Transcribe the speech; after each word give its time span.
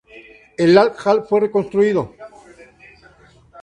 El 0.57 0.75
hall 0.79 1.25
fue 1.29 1.41
reconstruido. 1.41 2.15